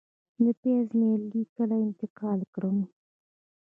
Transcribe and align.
د 0.43 0.45
پیاز 0.61 0.87
نیالګي 0.99 1.43
کله 1.55 1.75
انتقال 1.85 2.39
کړم؟ 2.53 2.77